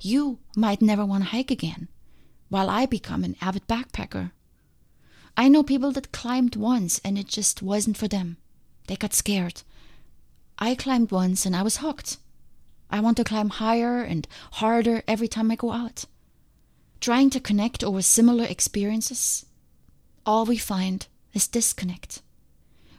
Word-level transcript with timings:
You 0.00 0.38
might 0.54 0.82
never 0.82 1.04
want 1.04 1.24
to 1.24 1.30
hike 1.30 1.50
again, 1.50 1.88
while 2.48 2.70
I 2.70 2.86
become 2.86 3.24
an 3.24 3.36
avid 3.40 3.66
backpacker. 3.66 4.32
I 5.36 5.48
know 5.48 5.62
people 5.62 5.90
that 5.92 6.12
climbed 6.12 6.54
once 6.56 7.00
and 7.04 7.18
it 7.18 7.26
just 7.26 7.62
wasn't 7.62 7.96
for 7.96 8.08
them. 8.08 8.36
They 8.86 8.96
got 8.96 9.14
scared. 9.14 9.62
I 10.58 10.74
climbed 10.74 11.10
once 11.10 11.46
and 11.46 11.56
I 11.56 11.62
was 11.62 11.78
hooked. 11.78 12.18
I 12.90 13.00
want 13.00 13.16
to 13.16 13.24
climb 13.24 13.48
higher 13.48 14.02
and 14.02 14.26
harder 14.52 15.02
every 15.08 15.28
time 15.28 15.50
I 15.50 15.56
go 15.56 15.72
out. 15.72 16.04
Trying 17.00 17.30
to 17.30 17.40
connect 17.40 17.82
over 17.82 18.02
similar 18.02 18.44
experiences, 18.44 19.46
all 20.26 20.44
we 20.44 20.58
find 20.58 21.06
is 21.32 21.48
disconnect. 21.48 22.20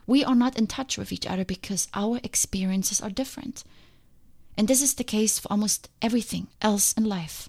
We 0.06 0.24
are 0.24 0.34
not 0.34 0.58
in 0.58 0.66
touch 0.66 0.98
with 0.98 1.12
each 1.12 1.26
other 1.26 1.44
because 1.44 1.86
our 1.94 2.18
experiences 2.24 3.00
are 3.00 3.10
different. 3.10 3.62
And 4.56 4.68
this 4.68 4.82
is 4.82 4.94
the 4.94 5.04
case 5.04 5.38
for 5.38 5.50
almost 5.50 5.88
everything 6.00 6.48
else 6.60 6.92
in 6.92 7.04
life. 7.04 7.48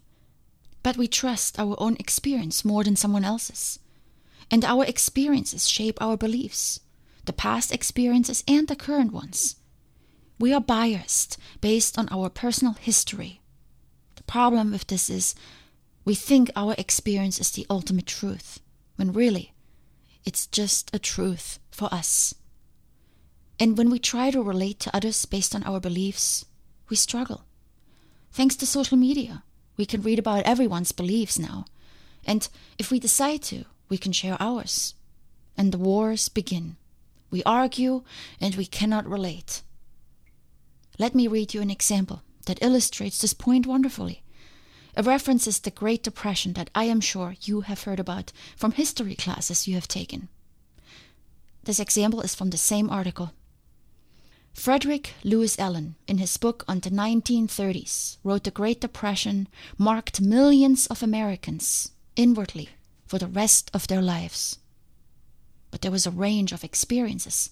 But 0.84 0.98
we 0.98 1.08
trust 1.08 1.60
our 1.60 1.76
own 1.78 1.96
experience 2.00 2.66
more 2.66 2.84
than 2.84 2.96
someone 2.96 3.26
else's. 3.26 3.80
And 4.52 4.64
our 4.66 4.86
experiences 4.86 5.68
shape 5.68 6.02
our 6.02 6.18
beliefs, 6.18 6.80
the 7.26 7.34
past 7.34 7.74
experiences 7.74 8.44
and 8.48 8.68
the 8.68 8.76
current 8.76 9.14
ones. 9.14 9.56
We 10.40 10.54
are 10.54 10.62
biased 10.62 11.38
based 11.62 11.98
on 11.98 12.10
our 12.12 12.30
personal 12.30 12.74
history. 12.74 13.42
The 14.16 14.24
problem 14.24 14.72
with 14.72 14.88
this 14.88 15.10
is 15.10 15.36
we 16.06 16.16
think 16.16 16.52
our 16.56 16.76
experience 16.78 17.40
is 17.40 17.52
the 17.52 17.66
ultimate 17.70 18.08
truth, 18.08 18.60
when 18.98 19.14
really, 19.14 19.54
it's 20.26 20.48
just 20.48 20.94
a 20.94 21.00
truth 21.00 21.60
for 21.72 21.94
us. 21.94 22.36
And 23.60 23.78
when 23.78 23.90
we 23.90 24.00
try 24.00 24.32
to 24.32 24.42
relate 24.42 24.80
to 24.82 24.96
others 24.96 25.26
based 25.26 25.56
on 25.56 25.64
our 25.64 25.80
beliefs, 25.80 26.46
we 26.90 26.96
struggle. 26.96 27.46
Thanks 28.32 28.56
to 28.58 28.66
social 28.66 28.98
media, 28.98 29.44
we 29.78 29.86
can 29.86 30.02
read 30.02 30.20
about 30.20 30.46
everyone's 30.46 30.92
beliefs 30.92 31.38
now. 31.38 31.66
And 32.26 32.48
if 32.78 32.92
we 32.92 33.00
decide 33.00 33.42
to, 33.44 33.66
we 33.90 33.98
can 33.98 34.12
share 34.12 34.38
ours. 34.40 34.96
And 35.58 35.72
the 35.72 35.78
wars 35.78 36.30
begin. 36.30 36.78
We 37.30 37.44
argue 37.44 38.04
and 38.40 38.56
we 38.56 38.66
cannot 38.66 39.08
relate. 39.08 39.62
Let 41.00 41.16
me 41.16 41.28
read 41.28 41.54
you 41.54 41.62
an 41.62 41.72
example 41.72 42.22
that 42.46 42.62
illustrates 42.62 43.20
this 43.20 43.34
point 43.34 43.66
wonderfully. 43.66 44.24
It 44.96 45.06
references 45.06 45.60
the 45.60 45.72
Great 45.72 46.04
Depression 46.04 46.54
that 46.54 46.70
I 46.76 46.84
am 46.84 47.02
sure 47.02 47.36
you 47.42 47.62
have 47.62 47.84
heard 47.84 48.00
about 48.00 48.32
from 48.56 48.74
history 48.74 49.16
classes 49.16 49.68
you 49.68 49.76
have 49.76 49.88
taken. 49.88 50.30
This 51.64 51.80
example 51.80 52.22
is 52.22 52.36
from 52.36 52.52
the 52.52 52.58
same 52.58 52.90
article. 52.90 53.32
Frederick 54.54 55.16
Lewis 55.24 55.58
Allen, 55.60 55.96
in 56.08 56.20
his 56.20 56.38
book 56.38 56.64
on 56.68 56.80
the 56.80 56.92
1930s, 56.92 58.18
wrote 58.24 58.44
the 58.44 58.52
Great 58.52 58.80
Depression 58.80 59.48
marked 59.78 60.22
millions 60.22 60.88
of 60.88 61.02
Americans 61.04 61.92
inwardly 62.16 62.70
for 63.08 63.18
the 63.18 63.28
rest 63.28 63.70
of 63.74 63.88
their 63.88 64.02
lives. 64.02 64.60
But 65.72 65.82
there 65.82 65.92
was 65.92 66.06
a 66.06 66.12
range 66.12 66.52
of 66.52 66.64
experiences. 66.64 67.50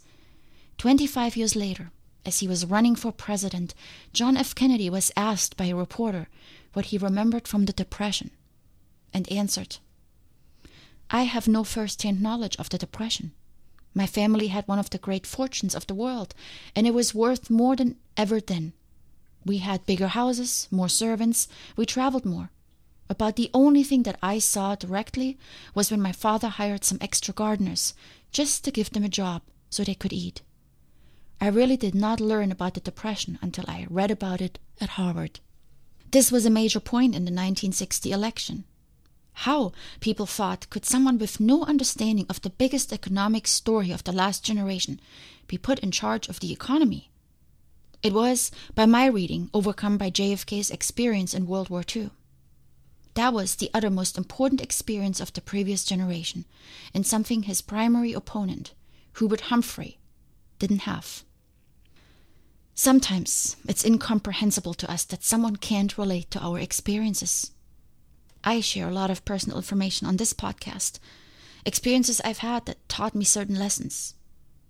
Twenty 0.77 1.07
five 1.07 1.35
years 1.35 1.55
later, 1.55 1.91
as 2.23 2.39
he 2.39 2.47
was 2.47 2.65
running 2.65 2.95
for 2.95 3.11
president, 3.11 3.73
John 4.13 4.37
F. 4.37 4.53
Kennedy 4.53 4.89
was 4.89 5.11
asked 5.17 5.57
by 5.57 5.65
a 5.65 5.75
reporter 5.75 6.27
what 6.73 6.85
he 6.85 6.97
remembered 6.97 7.47
from 7.47 7.65
the 7.65 7.73
Depression, 7.73 8.31
and 9.11 9.29
answered, 9.31 9.77
I 11.09 11.23
have 11.23 11.47
no 11.47 11.63
first 11.63 12.03
hand 12.03 12.21
knowledge 12.21 12.55
of 12.57 12.69
the 12.69 12.77
Depression. 12.77 13.33
My 13.93 14.07
family 14.07 14.47
had 14.47 14.67
one 14.67 14.79
of 14.79 14.89
the 14.89 14.97
great 14.97 15.27
fortunes 15.27 15.75
of 15.75 15.87
the 15.87 15.95
world, 15.95 16.33
and 16.75 16.87
it 16.87 16.93
was 16.93 17.13
worth 17.13 17.49
more 17.49 17.75
than 17.75 17.97
ever 18.15 18.39
then. 18.39 18.73
We 19.45 19.57
had 19.57 19.85
bigger 19.85 20.09
houses, 20.09 20.67
more 20.71 20.89
servants, 20.89 21.47
we 21.75 21.85
traveled 21.85 22.25
more. 22.25 22.51
About 23.09 23.35
the 23.35 23.49
only 23.53 23.83
thing 23.83 24.03
that 24.03 24.19
I 24.23 24.39
saw 24.39 24.75
directly 24.75 25.37
was 25.75 25.91
when 25.91 26.01
my 26.01 26.13
father 26.13 26.47
hired 26.47 26.85
some 26.85 26.99
extra 27.01 27.33
gardeners 27.33 27.93
just 28.31 28.63
to 28.63 28.71
give 28.71 28.91
them 28.91 29.03
a 29.03 29.09
job 29.09 29.41
so 29.69 29.83
they 29.83 29.95
could 29.95 30.13
eat. 30.13 30.41
I 31.41 31.47
really 31.47 31.75
did 31.75 31.95
not 31.95 32.21
learn 32.21 32.51
about 32.51 32.75
the 32.75 32.79
Depression 32.79 33.39
until 33.41 33.65
I 33.67 33.87
read 33.89 34.11
about 34.11 34.41
it 34.41 34.59
at 34.79 34.89
Harvard. 34.91 35.39
This 36.11 36.31
was 36.31 36.45
a 36.45 36.49
major 36.49 36.79
point 36.79 37.15
in 37.15 37.25
the 37.25 37.31
1960 37.31 38.11
election. 38.11 38.63
How, 39.33 39.71
people 39.99 40.25
thought, 40.25 40.69
could 40.69 40.85
someone 40.85 41.17
with 41.17 41.39
no 41.39 41.63
understanding 41.63 42.25
of 42.29 42.41
the 42.41 42.49
biggest 42.49 42.93
economic 42.93 43.47
story 43.47 43.91
of 43.91 44.03
the 44.03 44.11
last 44.11 44.43
generation 44.43 44.99
be 45.47 45.57
put 45.57 45.79
in 45.79 45.91
charge 45.91 46.27
of 46.27 46.39
the 46.39 46.51
economy? 46.51 47.09
It 48.03 48.13
was, 48.13 48.51
by 48.73 48.85
my 48.85 49.05
reading, 49.05 49.49
overcome 49.53 49.97
by 49.97 50.09
JFK's 50.09 50.71
experience 50.71 51.33
in 51.33 51.47
World 51.47 51.69
War 51.69 51.83
II. 51.95 52.09
That 53.13 53.33
was 53.33 53.55
the 53.55 53.69
other 53.73 53.89
most 53.89 54.17
important 54.17 54.61
experience 54.61 55.19
of 55.19 55.33
the 55.33 55.41
previous 55.41 55.83
generation, 55.83 56.45
and 56.93 57.05
something 57.05 57.43
his 57.43 57.61
primary 57.61 58.13
opponent, 58.13 58.73
Hubert 59.17 59.41
Humphrey, 59.41 59.99
didn't 60.59 60.79
have. 60.79 61.23
Sometimes 62.73 63.57
it's 63.67 63.85
incomprehensible 63.85 64.73
to 64.75 64.89
us 64.89 65.03
that 65.05 65.23
someone 65.23 65.57
can't 65.57 65.97
relate 65.97 66.31
to 66.31 66.39
our 66.39 66.57
experiences. 66.57 67.51
I 68.43 68.59
share 68.59 68.89
a 68.89 68.93
lot 68.93 69.11
of 69.11 69.25
personal 69.25 69.57
information 69.57 70.07
on 70.07 70.17
this 70.17 70.33
podcast, 70.33 70.99
experiences 71.65 72.21
I've 72.23 72.39
had 72.39 72.65
that 72.65 72.87
taught 72.89 73.15
me 73.15 73.23
certain 73.23 73.57
lessons. 73.57 74.15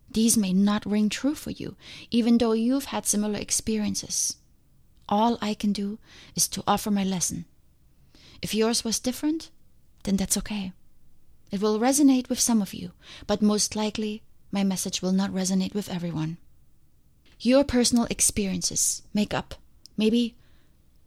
These 0.10 0.38
may 0.38 0.52
not 0.52 0.86
ring 0.86 1.08
true 1.10 1.36
for 1.36 1.52
you, 1.52 1.76
even 2.10 2.38
though 2.38 2.52
you've 2.52 2.86
had 2.86 3.06
similar 3.06 3.40
experiences. 3.40 4.36
All 5.08 5.38
I 5.42 5.54
can 5.54 5.72
do 5.72 6.00
is 6.36 6.48
to 6.50 6.64
offer 6.68 6.92
my 6.92 7.04
lesson. 7.04 7.46
If 8.42 8.54
yours 8.54 8.84
was 8.84 9.00
different, 9.00 9.50
then 10.04 10.18
that's 10.18 10.38
okay. 10.38 10.74
It 11.52 11.62
will 11.62 11.80
resonate 11.80 12.30
with 12.30 12.40
some 12.40 12.62
of 12.62 12.74
you, 12.74 12.92
but 13.28 13.42
most 13.42 13.76
likely 13.76 14.24
my 14.52 14.64
message 14.64 15.02
will 15.02 15.12
not 15.12 15.32
resonate 15.32 15.74
with 15.74 15.90
everyone. 15.90 16.38
Your 17.40 17.64
personal 17.64 18.06
experiences 18.10 19.02
make 19.14 19.34
up 19.34 19.56
maybe 19.98 20.36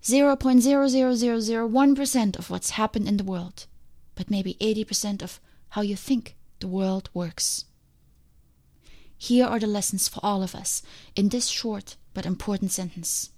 0.00001% 0.05 2.39
of 2.39 2.51
what's 2.51 2.71
happened 2.71 3.09
in 3.09 3.17
the 3.17 3.25
world, 3.25 3.67
but 4.15 4.31
maybe 4.31 4.57
80% 4.61 5.23
of 5.23 5.41
how 5.71 5.81
you 5.81 5.97
think 5.97 6.37
the 6.61 6.69
world 6.69 7.09
works. 7.15 7.65
Here 9.17 9.47
are 9.47 9.59
the 9.59 9.67
lessons 9.67 10.07
for 10.09 10.21
all 10.23 10.43
of 10.43 10.55
us 10.55 10.83
in 11.17 11.31
this 11.31 11.49
short 11.49 11.97
but 12.13 12.27
important 12.27 12.71
sentence. 12.71 13.31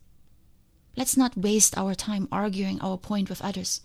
Let's 0.96 1.16
not 1.16 1.36
waste 1.36 1.78
our 1.78 1.94
time 1.94 2.26
arguing 2.32 2.80
our 2.80 2.98
point 2.98 3.30
with 3.30 3.42
others, 3.42 3.80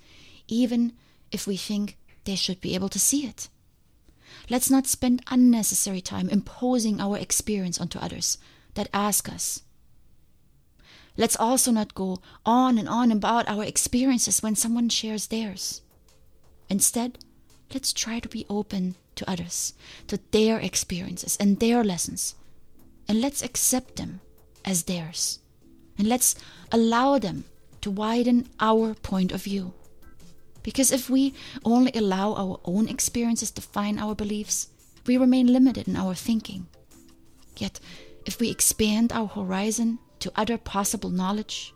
even 0.48 0.94
if 1.32 1.46
we 1.46 1.58
think 1.58 2.00
they 2.24 2.36
should 2.36 2.62
be 2.62 2.74
able 2.74 2.90
to 2.90 3.00
see 3.00 3.28
it. 3.28 3.48
Let's 4.50 4.72
not 4.72 4.88
spend 4.88 5.22
unnecessary 5.30 6.02
time 6.02 6.30
imposing 6.30 7.00
our 7.00 7.16
experience 7.18 7.80
onto 7.80 8.00
others 8.00 8.40
that 8.74 8.90
ask 8.92 9.30
us. 9.30 9.62
Let's 11.18 11.36
also 11.36 11.72
not 11.72 11.94
go 11.94 12.20
on 12.46 12.78
and 12.78 12.88
on 12.88 13.12
about 13.12 13.50
our 13.50 13.64
experiences 13.64 14.42
when 14.42 14.56
someone 14.56 14.90
shares 14.90 15.28
theirs. 15.28 15.82
Instead, 16.70 17.20
let's 17.74 17.92
try 17.92 18.20
to 18.20 18.30
be 18.30 18.46
open 18.50 18.96
to 19.16 19.30
others, 19.30 19.74
to 20.08 20.20
their 20.32 20.60
experiences 20.60 21.38
and 21.40 21.60
their 21.60 21.84
lessons, 21.84 22.36
and 23.08 23.20
let's 23.20 23.44
accept 23.44 23.98
them 23.98 24.22
as 24.64 24.84
theirs. 24.84 25.40
And 25.98 26.08
let's 26.08 26.36
allow 26.72 27.20
them 27.20 27.44
to 27.82 27.92
widen 27.92 28.50
our 28.60 28.94
point 28.94 29.32
of 29.32 29.44
view. 29.44 29.74
Because 30.64 30.92
if 30.92 31.10
we 31.10 31.34
only 31.66 31.92
allow 31.94 32.34
our 32.34 32.60
own 32.64 32.88
experiences 32.88 33.52
to 33.52 33.62
define 33.62 34.00
our 34.00 34.16
beliefs, 34.16 34.70
we 35.06 35.18
remain 35.18 35.48
limited 35.52 35.88
in 35.88 35.96
our 35.96 36.16
thinking. 36.16 36.68
Yet, 37.58 37.80
if 38.26 38.40
we 38.40 38.50
expand 38.50 39.12
our 39.12 39.28
horizon 39.28 40.00
to 40.22 40.32
other 40.36 40.58
possible 40.58 41.10
knowledge, 41.10 41.74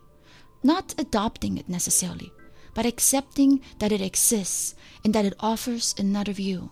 not 0.63 0.95
adopting 0.97 1.57
it 1.57 1.69
necessarily, 1.69 2.31
but 2.73 2.85
accepting 2.85 3.61
that 3.79 3.91
it 3.91 4.01
exists 4.01 4.75
and 5.03 5.13
that 5.13 5.25
it 5.25 5.35
offers 5.39 5.93
another 5.97 6.33
view, 6.33 6.71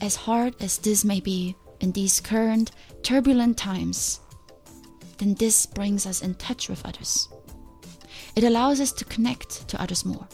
as 0.00 0.16
hard 0.16 0.54
as 0.60 0.78
this 0.78 1.04
may 1.04 1.20
be 1.20 1.54
in 1.80 1.92
these 1.92 2.20
current 2.20 2.70
turbulent 3.02 3.56
times, 3.56 4.20
then 5.18 5.34
this 5.34 5.66
brings 5.66 6.06
us 6.06 6.22
in 6.22 6.34
touch 6.34 6.68
with 6.68 6.84
others. 6.84 7.28
It 8.34 8.44
allows 8.44 8.80
us 8.80 8.92
to 8.92 9.04
connect 9.04 9.68
to 9.68 9.80
others 9.80 10.04
more 10.04 10.26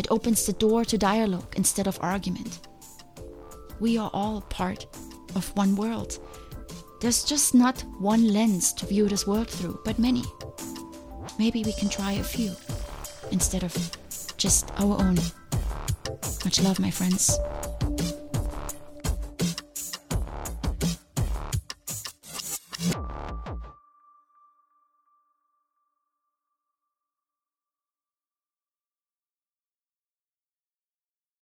it 0.00 0.10
opens 0.10 0.46
the 0.46 0.54
door 0.54 0.82
to 0.86 0.96
dialogue 0.96 1.52
instead 1.56 1.86
of 1.86 1.98
argument. 2.00 2.60
We 3.80 3.98
are 3.98 4.10
all 4.14 4.40
part 4.40 4.86
of 5.34 5.54
one 5.54 5.76
world. 5.76 6.18
There's 7.00 7.24
just 7.24 7.54
not 7.54 7.82
one 7.98 8.28
lens 8.28 8.74
to 8.74 8.84
view 8.84 9.08
this 9.08 9.26
world 9.26 9.48
through, 9.48 9.80
but 9.86 9.98
many. 9.98 10.22
Maybe 11.38 11.64
we 11.64 11.72
can 11.72 11.88
try 11.88 12.12
a 12.12 12.22
few 12.22 12.54
instead 13.30 13.64
of 13.64 13.74
just 14.36 14.70
our 14.78 15.00
own. 15.00 15.16
Much 16.44 16.60
love, 16.60 16.78
my 16.78 16.90
friends. 16.90 17.38